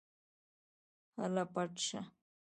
[1.19, 2.01] هله پټ شه.